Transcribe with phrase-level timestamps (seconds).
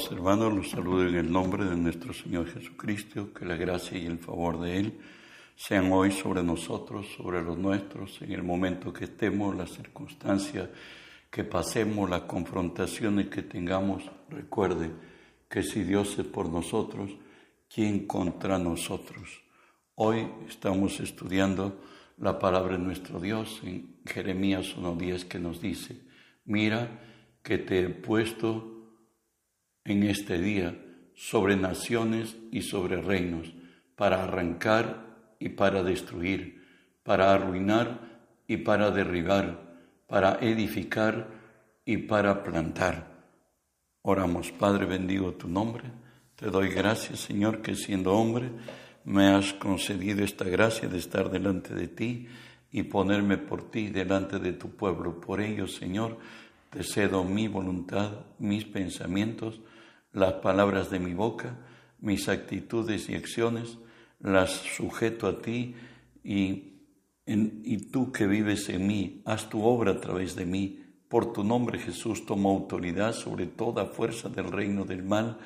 [0.00, 4.06] Amados hermanos, los saludo en el nombre de nuestro Señor Jesucristo, que la gracia y
[4.06, 4.98] el favor de Él
[5.54, 10.70] sean hoy sobre nosotros, sobre los nuestros, en el momento que estemos, las circunstancias
[11.30, 14.10] que pasemos, las confrontaciones que tengamos.
[14.30, 14.90] Recuerde
[15.50, 17.10] que si Dios es por nosotros,
[17.68, 19.42] ¿quién contra nosotros?
[19.96, 21.78] Hoy estamos estudiando
[22.16, 26.00] la palabra de nuestro Dios en Jeremías 1.10 que nos dice,
[26.46, 26.88] mira
[27.42, 28.69] que te he puesto
[29.84, 30.76] en este día
[31.14, 33.52] sobre naciones y sobre reinos,
[33.96, 36.64] para arrancar y para destruir,
[37.02, 38.00] para arruinar
[38.46, 39.76] y para derribar,
[40.06, 41.28] para edificar
[41.84, 43.10] y para plantar.
[44.02, 45.84] Oramos, Padre, bendigo tu nombre.
[46.36, 48.50] Te doy gracias, Señor, que siendo hombre
[49.04, 52.26] me has concedido esta gracia de estar delante de ti
[52.72, 55.20] y ponerme por ti delante de tu pueblo.
[55.20, 56.18] Por ello, Señor,
[56.70, 59.60] te cedo mi voluntad, mis pensamientos,
[60.12, 61.56] las palabras de mi boca,
[62.00, 63.78] mis actitudes y acciones,
[64.20, 65.74] las sujeto a ti
[66.22, 66.66] y,
[67.92, 70.82] tú que vives en mí, haz tu obra a través de mí.
[71.08, 75.38] Por tu nombre Jesús tomo autoridad sobre toda fuerza del reino del mal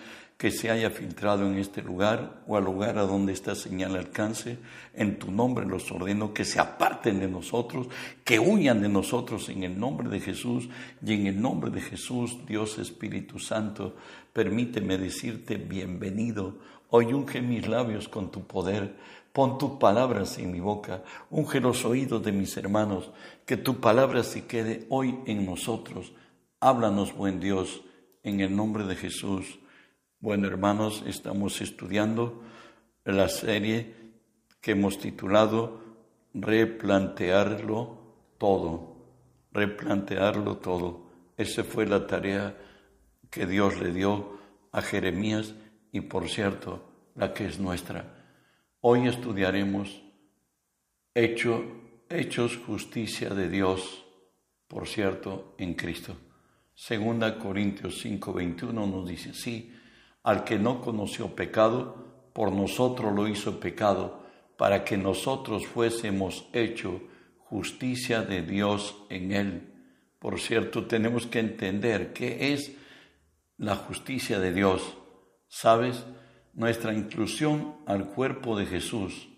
[0.44, 4.58] que se haya filtrado en este lugar o al lugar a donde esta señal alcance.
[4.92, 7.86] En tu nombre los ordeno que se aparten de nosotros,
[8.24, 10.68] que huyan de nosotros en el nombre de Jesús
[11.02, 13.96] y en el nombre de Jesús, Dios Espíritu Santo,
[14.34, 16.58] permíteme decirte bienvenido.
[16.90, 18.96] Hoy unge mis labios con tu poder.
[19.32, 23.10] Pon tus palabras en mi boca, unge los oídos de mis hermanos,
[23.46, 26.12] que tu palabra se quede hoy en nosotros.
[26.60, 27.80] Háblanos, buen Dios,
[28.22, 29.58] en el nombre de Jesús.
[30.24, 32.42] Bueno, hermanos, estamos estudiando
[33.04, 33.94] la serie
[34.62, 35.82] que hemos titulado
[36.32, 38.96] Replantearlo todo.
[39.52, 41.10] Replantearlo todo.
[41.36, 42.56] Esa fue la tarea
[43.30, 44.38] que Dios le dio
[44.72, 45.54] a Jeremías
[45.92, 48.24] y, por cierto, la que es nuestra.
[48.80, 50.04] Hoy estudiaremos
[51.12, 51.66] hecho,
[52.08, 54.06] Hechos Justicia de Dios,
[54.68, 56.16] por cierto, en Cristo.
[56.74, 59.70] Segunda Corintios 5:21 nos dice, sí,
[60.24, 64.24] al que no conoció pecado, por nosotros lo hizo pecado,
[64.56, 67.00] para que nosotros fuésemos hecho
[67.38, 69.74] justicia de Dios en él.
[70.18, 72.74] Por cierto, tenemos que entender qué es
[73.58, 74.96] la justicia de Dios.
[75.46, 76.04] ¿Sabes?
[76.54, 79.28] Nuestra inclusión al cuerpo de Jesús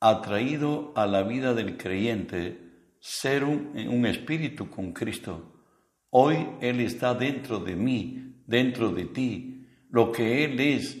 [0.00, 5.52] ha traído a la vida del creyente ser un, un espíritu con Cristo.
[6.10, 9.53] Hoy Él está dentro de mí, dentro de ti,
[9.94, 10.98] lo que Él es,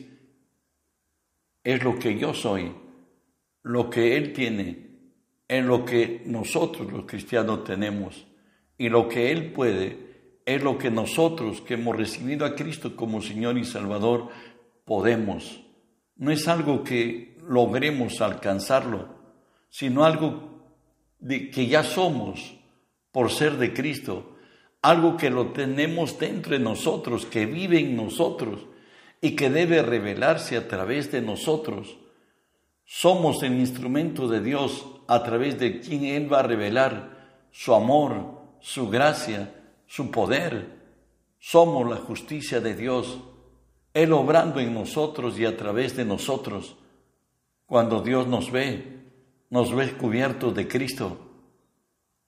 [1.64, 2.72] es lo que yo soy.
[3.64, 4.86] Lo que Él tiene
[5.48, 8.24] es lo que nosotros los cristianos tenemos.
[8.78, 13.20] Y lo que Él puede es lo que nosotros que hemos recibido a Cristo como
[13.20, 14.28] Señor y Salvador
[14.84, 15.60] podemos.
[16.14, 19.08] No es algo que logremos alcanzarlo,
[19.70, 20.68] sino algo
[21.18, 22.54] de, que ya somos
[23.10, 24.36] por ser de Cristo,
[24.82, 28.68] algo que lo tenemos dentro de nosotros, que vive en nosotros
[29.24, 31.96] y que debe revelarse a través de nosotros.
[32.84, 38.42] Somos el instrumento de Dios a través de quien Él va a revelar su amor,
[38.60, 39.50] su gracia,
[39.86, 40.78] su poder.
[41.38, 43.18] Somos la justicia de Dios,
[43.94, 46.76] Él obrando en nosotros y a través de nosotros.
[47.64, 49.06] Cuando Dios nos ve,
[49.48, 51.16] nos ve cubiertos de Cristo.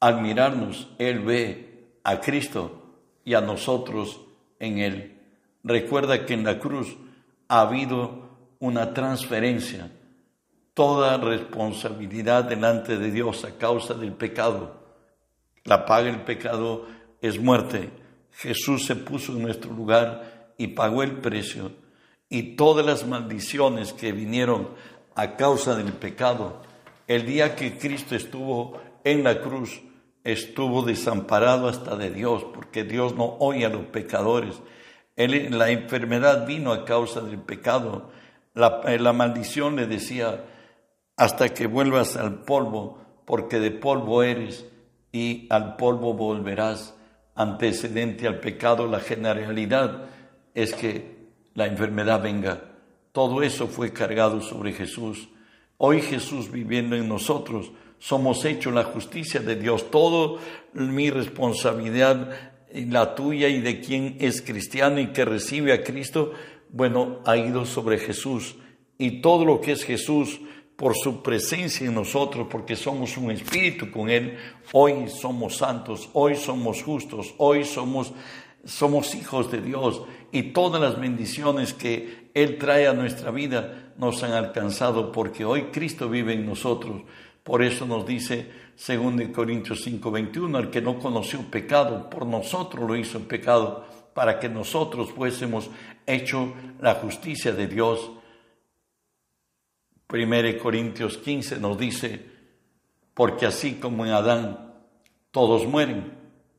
[0.01, 4.23] Al mirarnos, Él ve a Cristo y a nosotros
[4.59, 5.16] en Él.
[5.67, 6.97] Recuerda que en la cruz
[7.49, 8.29] ha habido
[8.61, 9.91] una transferencia,
[10.75, 14.77] toda responsabilidad delante de Dios a causa del pecado.
[15.65, 16.87] La paga del pecado
[17.21, 17.91] es muerte.
[18.31, 21.73] Jesús se puso en nuestro lugar y pagó el precio.
[22.29, 24.69] Y todas las maldiciones que vinieron
[25.17, 26.63] a causa del pecado,
[27.09, 29.81] el día que Cristo estuvo en la cruz,
[30.23, 34.61] estuvo desamparado hasta de Dios, porque Dios no oye a los pecadores
[35.17, 38.11] la enfermedad vino a causa del pecado.
[38.55, 40.45] La, eh, la maldición le decía,
[41.17, 44.67] hasta que vuelvas al polvo, porque de polvo eres
[45.13, 46.95] y al polvo volverás.
[47.35, 50.05] Antecedente al pecado, la generalidad
[50.55, 51.17] es que
[51.55, 52.63] la enfermedad venga.
[53.13, 55.29] Todo eso fue cargado sobre Jesús.
[55.79, 59.91] Hoy Jesús viviendo en nosotros, somos hechos la justicia de Dios.
[59.91, 60.39] Todo
[60.73, 66.33] mi responsabilidad la tuya y de quien es cristiano y que recibe a Cristo,
[66.71, 68.57] bueno, ha ido sobre Jesús.
[68.99, 70.41] Y todo lo que es Jesús,
[70.77, 74.37] por su presencia en nosotros, porque somos un espíritu con Él,
[74.73, 78.13] hoy somos santos, hoy somos justos, hoy somos,
[78.65, 80.03] somos hijos de Dios.
[80.33, 85.69] y todas las bendiciones que Él trae a nuestra vida nos han alcanzado porque hoy
[85.73, 87.03] Cristo vive en nosotros.
[87.47, 92.97] Por eso nos dice, según Corintios 5:21, el que no conoció pecado, por nosotros lo
[92.97, 95.71] hizo pecado, para que nosotros fuésemos
[96.05, 98.11] hecho la justicia de Dios.
[100.09, 102.21] 1 Corintios 15 nos dice,
[103.15, 104.75] porque así como en Adán
[105.31, 106.15] todos mueren,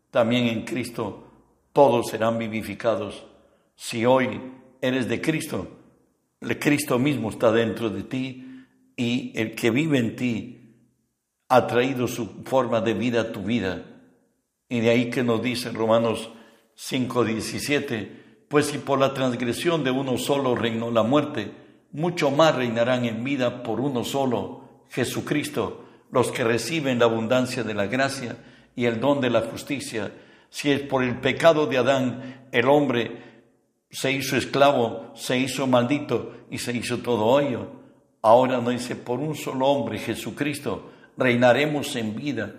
[0.10, 1.28] también en Cristo
[1.74, 3.26] todos serán vivificados.
[3.76, 4.40] Si hoy
[4.80, 5.68] eres de Cristo,
[6.40, 10.57] el Cristo mismo está dentro de ti y el que vive en ti
[11.50, 13.84] ha traído su forma de vida a tu vida.
[14.70, 16.30] Y de ahí que nos dice Romanos
[16.76, 21.52] 5:17, pues si por la transgresión de uno solo reinó la muerte,
[21.92, 27.74] mucho más reinarán en vida por uno solo, Jesucristo, los que reciben la abundancia de
[27.74, 28.38] la gracia
[28.76, 30.12] y el don de la justicia
[30.50, 33.26] si es por el pecado de Adán el hombre
[33.90, 37.72] se hizo esclavo, se hizo maldito y se hizo todo hoyo.
[38.22, 42.56] Ahora no dice, por un solo hombre, Jesucristo, reinaremos en vida.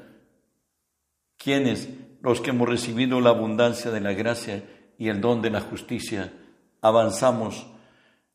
[1.36, 1.88] ¿Quiénes?
[2.20, 4.64] Los que hemos recibido la abundancia de la gracia
[4.98, 6.32] y el don de la justicia.
[6.82, 7.66] Avanzamos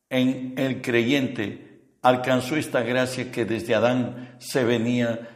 [0.10, 5.30] en el creyente, alcanzó esta gracia que desde Adán se venía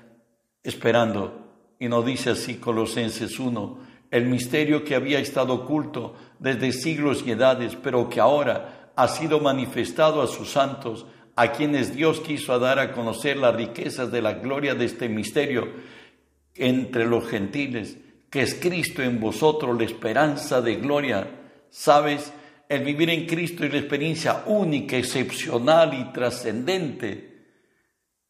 [0.63, 1.75] esperando.
[1.79, 3.79] Y nos dice así Colosenses 1,
[4.11, 9.39] el misterio que había estado oculto desde siglos y edades, pero que ahora ha sido
[9.39, 11.05] manifestado a sus santos,
[11.37, 15.69] a quienes Dios quiso dar a conocer las riquezas de la gloria de este misterio
[16.55, 17.95] entre los gentiles,
[18.31, 21.27] que es Cristo en vosotros, la esperanza de gloria.
[21.69, 22.33] ¿Sabes?
[22.67, 27.45] El vivir en Cristo es la experiencia única, excepcional y trascendente.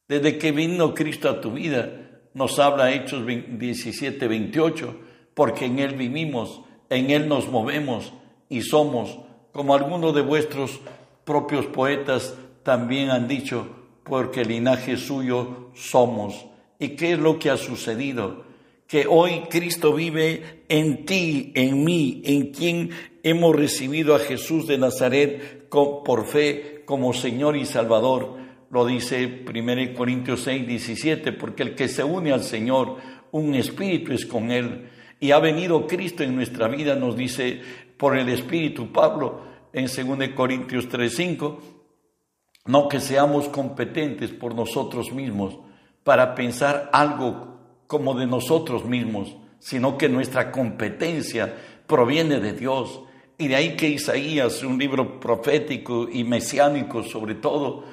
[0.06, 1.90] Desde que vino Cristo a tu vida,
[2.34, 5.00] nos habla Hechos 17, 28
[5.34, 8.12] porque en Él vivimos, en Él nos movemos
[8.50, 9.18] y somos,
[9.54, 10.82] como algunos de vuestros
[11.24, 12.34] propios poetas
[12.68, 13.66] también han dicho,
[14.04, 16.48] porque linaje suyo somos.
[16.78, 18.44] ¿Y qué es lo que ha sucedido?
[18.86, 22.90] Que hoy Cristo vive en ti, en mí, en quien
[23.24, 28.36] hemos recibido a Jesús de Nazaret por fe como Señor y Salvador.
[28.70, 32.98] Lo dice 1 Corintios 6, 17, porque el que se une al Señor,
[33.32, 34.90] un espíritu es con Él
[35.22, 37.62] y ha venido Cristo en nuestra vida, nos dice
[37.96, 39.40] por el Espíritu Pablo
[39.72, 41.77] en 2 Corintios 3:5,
[42.68, 45.58] no que seamos competentes por nosotros mismos
[46.04, 51.56] para pensar algo como de nosotros mismos, sino que nuestra competencia
[51.88, 53.02] proviene de Dios.
[53.38, 57.84] Y de ahí que Isaías, un libro profético y mesiánico sobre todo,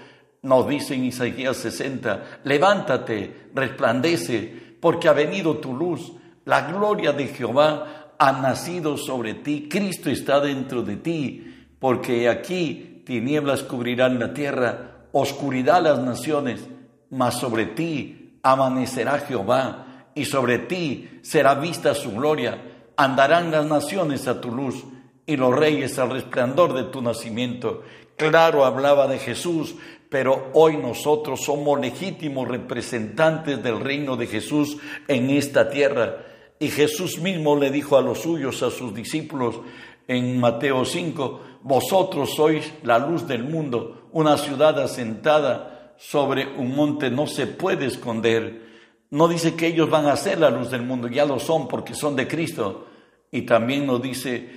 [0.43, 6.12] nos dice en Isaías 60, levántate, resplandece, porque ha venido tu luz
[6.44, 12.94] la gloria de Jehová ha nacido sobre ti, Cristo está dentro de ti, porque aquí
[13.05, 16.67] tinieblas cubrirán la tierra, oscuridad las naciones,
[17.11, 22.62] mas sobre ti amanecerá Jehová, y sobre ti será vista su gloria.
[22.97, 24.85] Andarán las naciones a tu luz,
[25.27, 27.83] y los reyes al resplandor de tu nacimiento.
[28.17, 29.75] Claro hablaba de Jesús,
[30.09, 34.76] pero hoy nosotros somos legítimos representantes del reino de Jesús
[35.09, 36.19] en esta tierra.
[36.64, 39.61] Y Jesús mismo le dijo a los suyos, a sus discípulos,
[40.09, 47.11] en Mateo 5, vosotros sois la luz del mundo, una ciudad asentada sobre un monte
[47.11, 48.62] no se puede esconder.
[49.11, 51.92] No dice que ellos van a ser la luz del mundo, ya lo son porque
[51.92, 52.87] son de Cristo.
[53.30, 54.49] Y también nos dice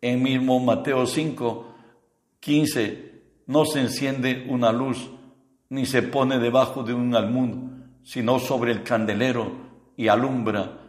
[0.00, 1.74] en mismo Mateo 5,
[2.38, 5.10] 15, no se enciende una luz
[5.70, 7.72] ni se pone debajo de un almud,
[8.04, 9.50] sino sobre el candelero
[9.96, 10.85] y alumbra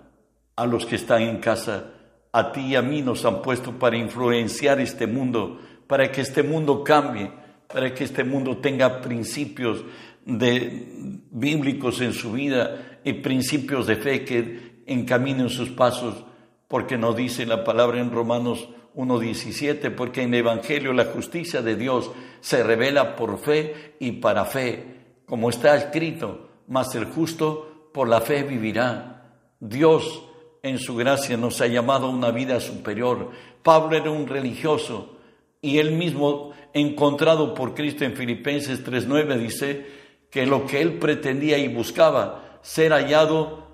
[0.57, 1.85] a los que están en casa,
[2.33, 6.43] a ti y a mí nos han puesto para influenciar este mundo, para que este
[6.43, 7.31] mundo cambie,
[7.71, 9.83] para que este mundo tenga principios
[10.25, 16.25] de, bíblicos en su vida y principios de fe que encaminen sus pasos,
[16.67, 21.75] porque nos dice la palabra en Romanos 1.17, porque en el Evangelio la justicia de
[21.75, 22.11] Dios
[22.41, 24.83] se revela por fe y para fe,
[25.27, 29.13] como está escrito, mas el justo por la fe vivirá.
[29.59, 30.26] Dios
[30.67, 33.31] en su gracia nos ha llamado a una vida superior.
[33.63, 35.17] Pablo era un religioso
[35.61, 39.85] y él mismo, encontrado por Cristo en Filipenses 3.9, dice
[40.29, 43.67] que lo que él pretendía y buscaba, ser hallado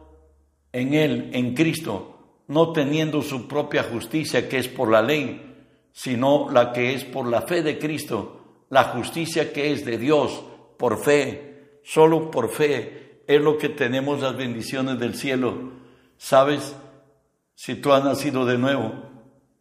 [0.71, 5.41] en él, en Cristo, no teniendo su propia justicia que es por la ley,
[5.91, 10.43] sino la que es por la fe de Cristo, la justicia que es de Dios,
[10.77, 15.71] por fe, solo por fe es lo que tenemos las bendiciones del cielo.
[16.23, 16.73] ¿Sabes?
[17.53, 18.93] Si tú has nacido de nuevo,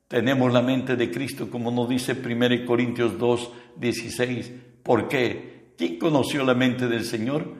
[0.06, 4.52] Tenemos la mente de Cristo, como nos dice 1 Corintios 2, 16.
[4.82, 5.72] ¿Por qué?
[5.78, 7.54] ¿Quién conoció la mente del Señor?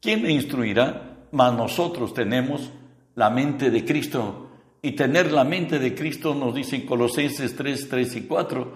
[0.00, 1.28] ¿Quién le instruirá?
[1.30, 2.72] Mas nosotros tenemos
[3.14, 4.50] la mente de Cristo.
[4.82, 8.72] Y tener la mente de Cristo nos dice en Colosenses 3, 3 y 4,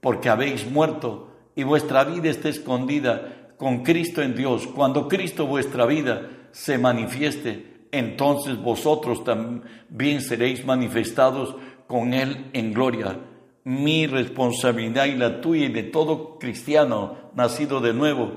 [0.00, 4.68] porque habéis muerto y vuestra vida está escondida con Cristo en Dios.
[4.68, 11.54] Cuando Cristo vuestra vida se manifieste, entonces vosotros también seréis manifestados
[11.86, 13.18] con Él en gloria.
[13.64, 18.32] Mi responsabilidad y la tuya y de todo cristiano nacido de nuevo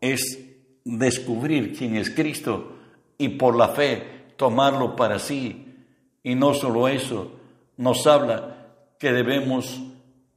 [0.00, 0.46] es
[0.84, 2.72] descubrir quién es Cristo
[3.18, 5.66] y por la fe tomarlo para sí
[6.22, 7.32] y no solo eso,
[7.76, 8.56] nos habla
[8.98, 9.80] que debemos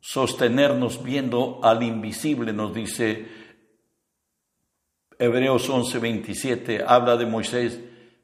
[0.01, 3.27] sostenernos viendo al invisible, nos dice
[5.17, 7.79] Hebreos 11:27, habla de Moisés,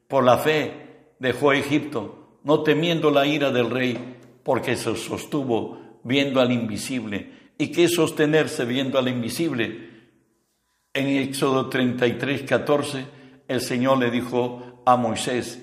[0.08, 6.40] por la fe dejó Egipto, no temiendo la ira del rey, porque se sostuvo viendo
[6.40, 7.32] al invisible.
[7.58, 9.90] ¿Y qué sostenerse viendo al invisible?
[10.94, 13.06] En Éxodo 33, 14,
[13.48, 15.62] el Señor le dijo a Moisés,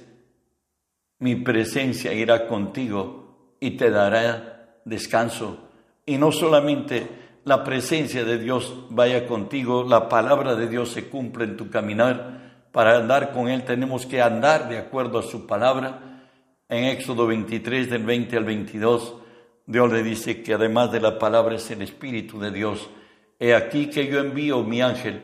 [1.19, 5.69] mi presencia irá contigo y te dará descanso.
[6.05, 7.07] Y no solamente
[7.45, 12.52] la presencia de Dios vaya contigo, la palabra de Dios se cumple en tu caminar.
[12.74, 16.24] Para andar con Él tenemos que andar de acuerdo a su palabra.
[16.68, 19.13] En Éxodo 23 del 20 al 22,
[19.68, 22.89] Dios le dice que además de la palabra es el Espíritu de Dios.
[23.39, 25.22] He aquí que yo envío mi ángel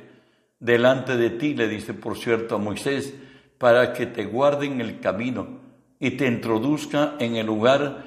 [0.60, 3.16] delante de ti, le dice por cierto a Moisés,
[3.58, 5.60] para que te guarden el camino
[6.00, 8.04] y te introduzca en el lugar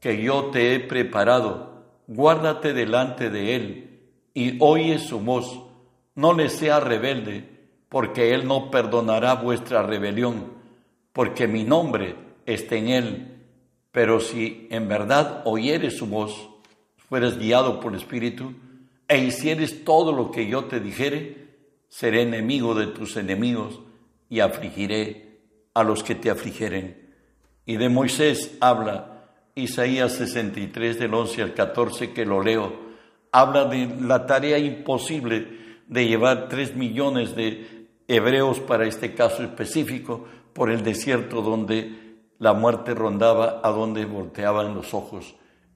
[0.00, 2.02] que yo te he preparado.
[2.08, 4.00] Guárdate delante de él
[4.34, 5.62] y oye su voz.
[6.14, 7.51] No le sea rebelde,
[7.92, 10.46] porque él no perdonará vuestra rebelión,
[11.12, 13.38] porque mi nombre está en él.
[13.90, 16.48] Pero si en verdad oyeres su voz,
[16.96, 18.54] fueres guiado por el Espíritu,
[19.06, 21.48] e hicieres todo lo que yo te dijere,
[21.90, 23.78] seré enemigo de tus enemigos
[24.30, 25.40] y afligiré
[25.74, 27.12] a los que te afligeren.
[27.66, 32.72] Y de Moisés habla Isaías 63 del 11 al 14 que lo leo.
[33.32, 37.81] Habla de la tarea imposible de llevar tres millones de
[38.14, 44.74] hebreos para este caso específico por el desierto donde la muerte rondaba, a donde volteaban
[44.74, 45.34] los ojos.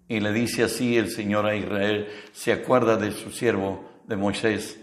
[0.08, 4.80] Y le dice así el Señor a Israel, se acuerda de su siervo, de Moisés.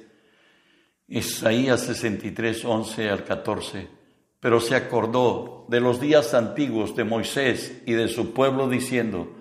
[1.07, 4.03] Isaías 63, 11 al 14
[4.43, 9.31] pero se acordó de los días antiguos de Moisés y de su pueblo diciendo,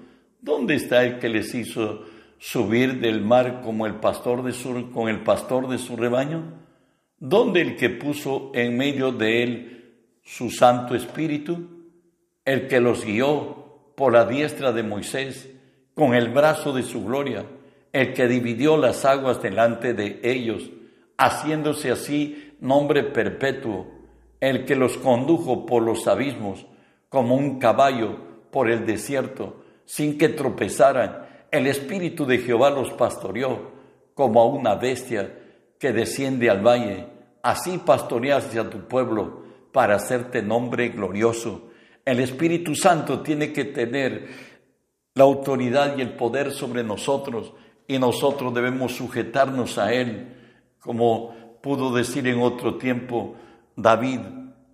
[0.40, 2.04] ¿dónde está el que les hizo
[2.38, 6.61] subir del mar como el pastor de su, con el pastor de su rebaño?
[7.24, 11.68] ¿Dónde el que puso en medio de él su Santo Espíritu?
[12.44, 15.48] El que los guió por la diestra de Moisés
[15.94, 17.46] con el brazo de su gloria,
[17.92, 20.68] el que dividió las aguas delante de ellos,
[21.16, 23.86] haciéndose así nombre perpetuo
[24.40, 26.66] el que los condujo por los abismos
[27.08, 28.16] como un caballo
[28.50, 31.24] por el desierto, sin que tropezaran.
[31.52, 33.70] El Espíritu de Jehová los pastoreó
[34.14, 35.38] como a una bestia
[35.78, 37.11] que desciende al valle.
[37.42, 41.70] Así pastoreaste a tu pueblo para hacerte nombre glorioso.
[42.04, 44.28] El Espíritu Santo tiene que tener
[45.14, 47.52] la autoridad y el poder sobre nosotros
[47.86, 50.36] y nosotros debemos sujetarnos a Él,
[50.80, 53.36] como pudo decir en otro tiempo
[53.76, 54.20] David,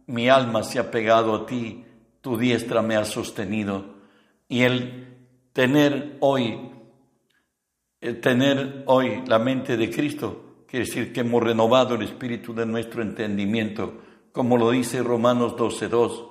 [0.06, 1.84] mi alma se ha pegado a ti,
[2.20, 3.96] tu diestra me ha sostenido.
[4.48, 5.16] Y el
[5.52, 6.70] tener hoy,
[8.00, 12.66] el tener hoy la mente de Cristo, quiere decir que hemos renovado el espíritu de
[12.66, 13.94] nuestro entendimiento,
[14.32, 16.28] como lo dice Romanos 12.2.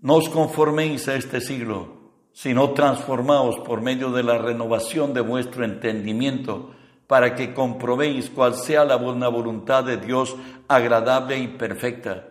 [0.00, 5.64] No os conforméis a este siglo, sino transformaos por medio de la renovación de vuestro
[5.64, 6.70] entendimiento
[7.06, 10.34] para que comprobéis cuál sea la buena voluntad de Dios
[10.66, 12.28] agradable y perfecta.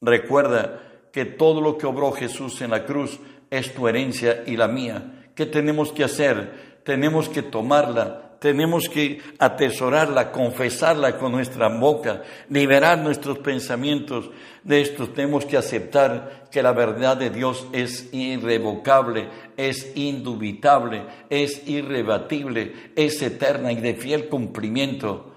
[0.00, 4.68] Recuerda que todo lo que obró Jesús en la cruz es tu herencia y la
[4.68, 5.30] mía.
[5.34, 6.77] ¿Qué tenemos que hacer?
[6.88, 14.30] Tenemos que tomarla, tenemos que atesorarla, confesarla con nuestra boca, liberar nuestros pensamientos
[14.64, 15.10] de esto.
[15.10, 19.28] Tenemos que aceptar que la verdad de Dios es irrevocable,
[19.58, 25.34] es indubitable, es irrebatible, es eterna y de fiel cumplimiento.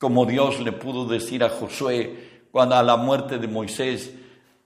[0.00, 4.12] Como Dios le pudo decir a Josué cuando a la muerte de Moisés,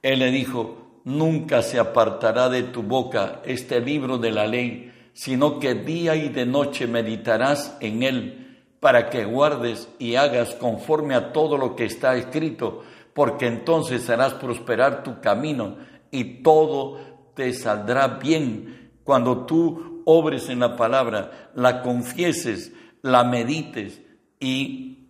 [0.01, 5.59] Él le dijo, nunca se apartará de tu boca este libro de la ley sino
[5.59, 8.45] que día y de noche meditarás en él,
[8.79, 14.33] para que guardes y hagas conforme a todo lo que está escrito, porque entonces harás
[14.35, 15.77] prosperar tu camino
[16.11, 16.99] y todo
[17.35, 18.77] te saldrá bien.
[19.03, 24.01] cuando tú obres en la palabra, la confieses, la medites
[24.39, 25.07] y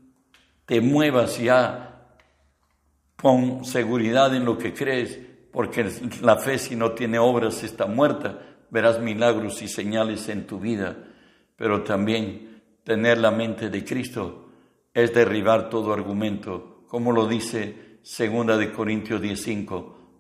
[0.66, 2.08] te muevas ya
[3.16, 5.20] con seguridad en lo que crees,
[5.52, 5.92] porque
[6.22, 8.40] la fe si no tiene obras está muerta,
[8.72, 10.98] verás milagros y señales en tu vida,
[11.56, 14.50] pero también tener la mente de Cristo
[14.94, 19.68] es derribar todo argumento, como lo dice segunda de Corintios 15,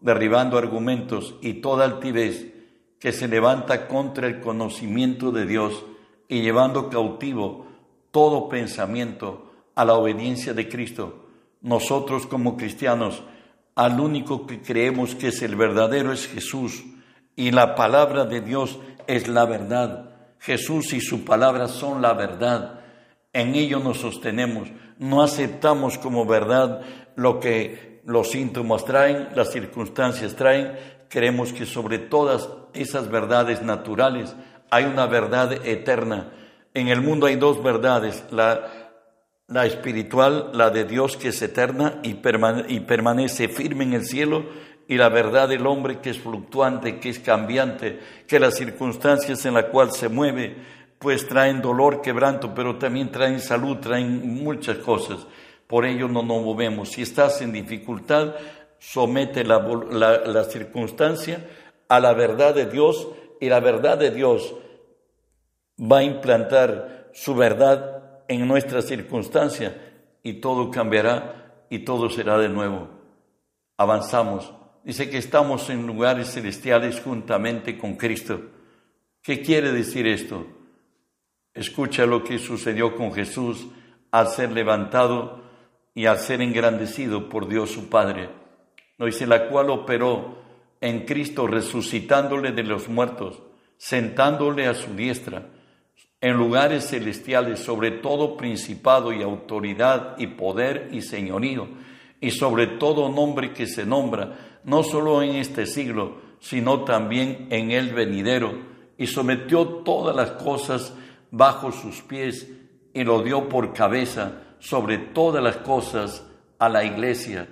[0.01, 2.53] derribando argumentos y toda altivez
[2.99, 5.85] que se levanta contra el conocimiento de Dios
[6.27, 7.65] y llevando cautivo
[8.11, 11.25] todo pensamiento a la obediencia de Cristo.
[11.61, 13.23] Nosotros como cristianos,
[13.75, 16.83] al único que creemos que es el verdadero es Jesús
[17.39, 20.09] y la palabra de Dios es la verdad.
[20.39, 22.81] Jesús y su palabra son la verdad.
[23.31, 24.67] En ello nos sostenemos.
[24.97, 26.81] No aceptamos como verdad
[27.15, 30.73] lo que los síntomas traen, las circunstancias traen.
[31.07, 34.35] Creemos que sobre todas esas verdades naturales
[34.69, 36.33] hay una verdad eterna.
[36.73, 42.17] En el mundo hay dos verdades, la, espiritual, la de Dios que es eterna y,
[42.67, 44.43] y permanece firme en el cielo,
[44.89, 49.53] y la verdad del hombre que es fluctuante, que es cambiante, que las circunstancias en
[49.53, 50.55] las cuales se mueve,
[50.97, 55.27] pues traen dolor, quebranto, pero también traen salud, traen muchas cosas.
[55.67, 56.89] Por ello no nos movemos.
[56.89, 58.33] Si estás en dificultad,
[58.79, 59.59] somete la,
[60.25, 61.45] la circunstancia
[61.87, 64.55] a la verdad de Dios y la verdad de Dios
[65.79, 69.79] va a implantar su verdad en nuestra circunstancia
[70.23, 72.87] y todo cambiará y todo será de nuevo.
[73.77, 74.58] Avanzamos.
[74.83, 78.41] Dice que estamos en lugares celestiales juntamente con Cristo.
[79.21, 80.47] ¿Qué quiere decir esto?
[81.53, 83.67] Escucha lo que sucedió con Jesús
[84.11, 85.43] al ser levantado
[85.93, 88.29] y al ser engrandecido por Dios su Padre.
[88.97, 90.39] No dice la cual operó
[90.81, 93.41] en Cristo resucitándole de los muertos,
[93.77, 95.49] sentándole a su diestra,
[96.21, 101.67] en lugares celestiales sobre todo principado y autoridad y poder y señorío,
[102.21, 107.71] y sobre todo nombre que se nombra, no solo en este siglo, sino también en
[107.71, 108.53] el venidero,
[108.97, 110.93] y sometió todas las cosas
[111.31, 112.47] bajo sus pies,
[112.93, 116.25] y lo dio por cabeza sobre todas las cosas
[116.57, 117.47] a la iglesia.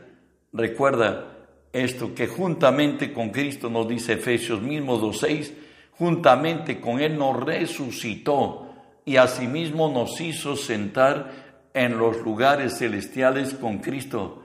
[0.51, 1.37] Recuerda,
[1.71, 5.53] esto que juntamente con Cristo nos dice Efesios mismo 2.6,
[5.91, 8.67] juntamente con Él nos resucitó
[9.05, 14.43] y asimismo nos hizo sentar en los lugares celestiales con Cristo.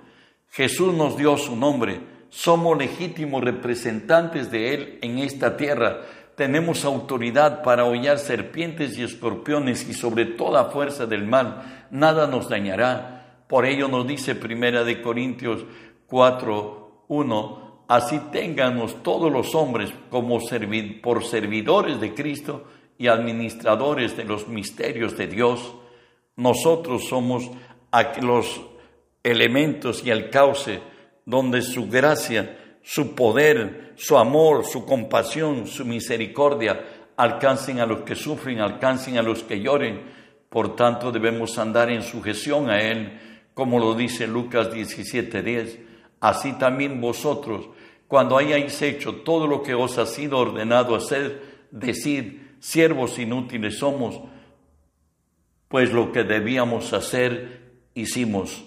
[0.53, 6.03] Jesús nos dio su nombre, somos legítimos representantes de Él en esta tierra,
[6.37, 12.51] tenemos autoridad para hollar serpientes y escorpiones y sobre toda fuerza del mal, nada nos
[12.51, 13.45] dañará.
[13.49, 15.65] Por ello nos dice Primera de Corintios
[16.07, 20.39] 4, uno, así tengamos todos los hombres como
[21.03, 22.65] por servidores de Cristo
[22.99, 25.75] y administradores de los misterios de Dios.
[26.37, 27.51] Nosotros somos
[28.21, 28.61] los
[29.23, 30.81] elementos y el cauce
[31.25, 36.85] donde su gracia, su poder, su amor, su compasión, su misericordia
[37.17, 40.03] alcancen a los que sufren, alcancen a los que lloren.
[40.49, 43.19] Por tanto, debemos andar en sujeción a Él,
[43.55, 47.69] como lo dice Lucas 17:10 así también vosotros,
[48.07, 54.21] cuando hayáis hecho todo lo que os ha sido ordenado hacer, decid, siervos inútiles somos,
[55.67, 58.65] pues lo que debíamos hacer, hicimos.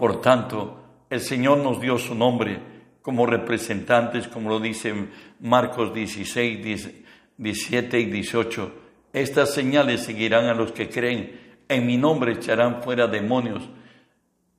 [0.00, 2.58] Por tanto, el Señor nos dio su nombre
[3.02, 4.94] como representantes, como lo dice
[5.40, 6.88] Marcos 16,
[7.36, 8.72] 17 y 18.
[9.12, 11.38] Estas señales seguirán a los que creen.
[11.68, 13.68] En mi nombre echarán fuera demonios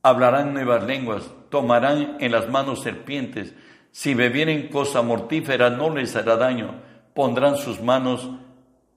[0.03, 3.55] hablarán nuevas lenguas, tomarán en las manos serpientes,
[3.91, 6.81] si bebieren cosa mortífera no les hará daño,
[7.15, 8.29] pondrán sus manos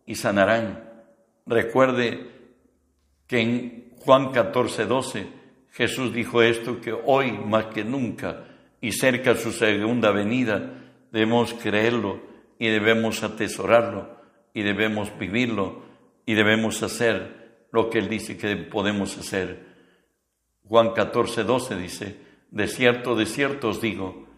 [0.05, 0.91] y sanarán.
[1.47, 2.31] Recuerde
[3.27, 5.34] que en Juan 14, 12
[5.75, 8.45] Jesús dijo esto, que hoy más que nunca
[8.81, 10.73] y cerca su segunda venida
[11.11, 12.21] debemos creerlo
[12.61, 14.17] y debemos atesorarlo
[14.53, 15.83] y debemos vivirlo
[16.27, 19.67] y debemos hacer lo que Él dice que podemos hacer.
[20.69, 22.17] Juan 14, 12 dice,
[22.53, 24.29] de cierto, de cierto os digo,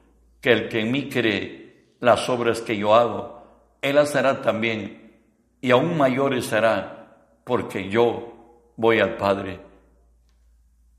[0.41, 5.21] que el que en mí cree las obras que yo hago, él las hará también,
[5.61, 9.61] y aún mayores hará, porque yo voy al Padre.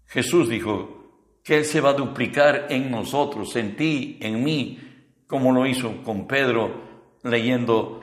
[0.07, 0.97] Jesús dijo
[1.43, 4.79] que Él se va a duplicar en nosotros, en ti, en mí,
[5.27, 6.87] como lo hizo con Pedro
[7.23, 8.01] leyendo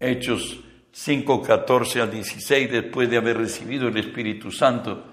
[0.00, 0.60] Hechos
[0.92, 5.04] 5, 14 al 16, después de haber recibido el Espíritu Santo,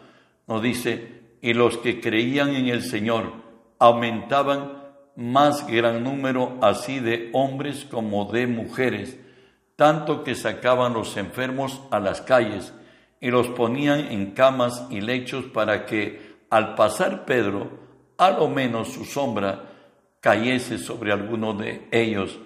[0.47, 3.31] nos dice, y los que creían en el Señor
[3.77, 4.79] aumentaban
[5.15, 9.17] más gran número así de hombres como de mujeres,
[9.75, 12.73] tanto que sacaban los enfermos a las calles
[13.21, 17.69] y los ponían en camas y lechos para que al pasar Pedro,
[18.17, 19.65] a lo menos su sombra
[20.19, 22.39] cayese sobre alguno de ellos,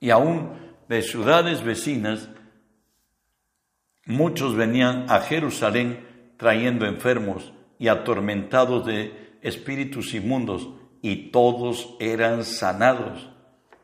[0.00, 0.50] y aún
[0.88, 2.28] de ciudades vecinas,
[4.04, 10.68] muchos venían a Jerusalén trayendo enfermos y atormentados de espíritus inmundos,
[11.02, 13.28] y todos eran sanados.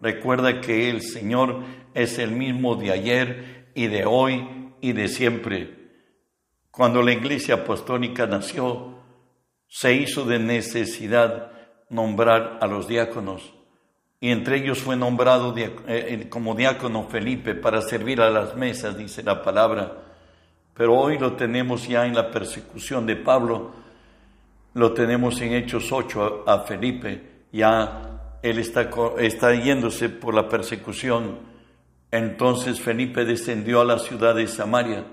[0.01, 1.63] Recuerda que el Señor
[1.95, 5.83] es el mismo de ayer y de hoy y de siempre.
[6.73, 9.02] Cuando la iglesia apostólica nació,
[9.73, 11.51] se hizo de necesidad
[11.89, 13.55] nombrar a los diáconos
[14.21, 19.23] y entre ellos fue nombrado eh, como diácono Felipe para servir a las mesas, dice
[19.23, 19.97] la palabra.
[20.75, 23.73] Pero hoy lo tenemos ya en la persecución de Pablo,
[24.75, 31.39] lo tenemos en Hechos 8 a, Felipe, ya él está, está yéndose por la persecución.
[32.11, 35.07] Entonces Felipe descendió a la ciudad de Samaria,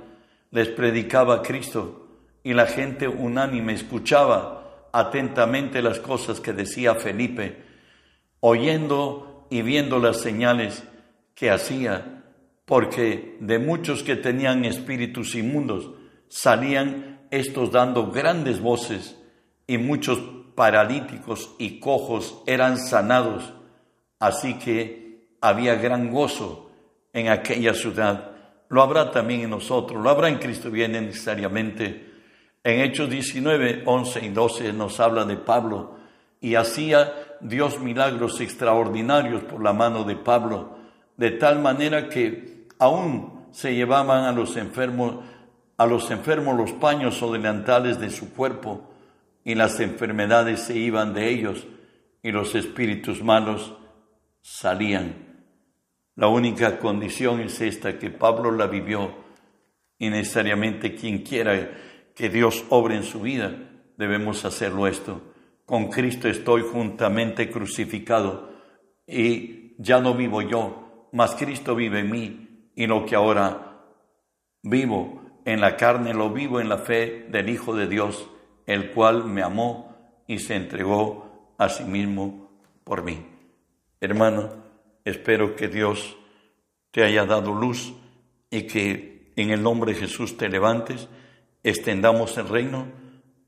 [0.52, 2.09] les predicaba a Cristo
[2.44, 7.64] y la gente unánime escuchaba atentamente las cosas que decía Felipe,
[8.40, 10.84] oyendo y viendo las señales
[11.36, 12.24] que hacía,
[12.66, 15.92] porque de muchos que tenían espíritus inmundos
[16.28, 19.18] salían estos dando grandes voces
[19.68, 20.20] y muchos
[20.56, 23.54] paralíticos y cojos eran sanados,
[24.20, 26.70] así que había gran gozo
[27.14, 28.32] en aquella ciudad.
[28.70, 32.09] Lo habrá también en nosotros, lo habrá en Cristo viene necesariamente.
[32.64, 35.98] En Hechos 19, 11 y 12 nos habla de Pablo
[36.42, 40.78] y hacía Dios milagros extraordinarios por la mano de Pablo,
[41.16, 45.24] de tal manera que aún se llevaban a los enfermos
[45.80, 48.90] a los enfermos los paños o delantales de su cuerpo
[49.46, 51.66] y las enfermedades se iban de ellos
[52.22, 53.74] y los espíritus malos
[54.42, 55.46] salían.
[56.18, 59.16] La única condición es esta, que Pablo la vivió
[59.98, 61.54] y necesariamente quien quiera
[62.16, 63.56] que Dios obre en su vida,
[63.98, 65.22] debemos hacerlo esto.
[65.66, 68.50] Con Cristo estoy juntamente crucificado
[69.06, 73.84] y ya no vivo yo, mas Cristo vive en mí y lo que ahora
[74.64, 78.30] vivo en la carne lo vivo en la fe del Hijo de Dios,
[78.66, 79.96] el cual me amó
[80.28, 82.52] y se entregó a sí mismo
[82.84, 83.26] por mí.
[84.00, 84.50] Hermano,
[85.04, 86.18] espero que Dios
[86.92, 87.94] te haya dado luz
[88.50, 91.08] y que en el nombre de Jesús te levantes
[91.64, 92.88] extendamos el reino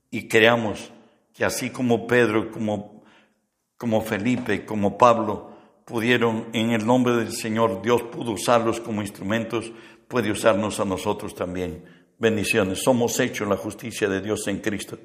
[0.10, 0.92] y creamos
[1.34, 3.04] que así como Pedro, como,
[3.78, 5.52] como Felipe, como Pablo
[5.86, 9.72] pudieron en el nombre del Señor, Dios pudo usarlos como instrumentos,
[10.08, 11.84] puede usarnos a nosotros también.
[12.18, 12.84] Bendiciones.
[12.84, 15.00] Somos hechos la justicia de Dios en Cristo.